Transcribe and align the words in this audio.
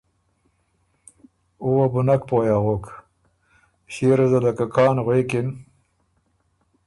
او 1.61 1.67
وه 1.75 1.85
بو 1.91 2.01
نک 2.07 2.21
پویٛ 2.29 2.51
اغوک۔ 2.57 2.83
ݭيې 3.93 4.11
ریوزه 4.17 4.39
له 4.45 4.51
که 4.57 4.65
کان 4.75 4.95
غوېکِن 5.05 5.47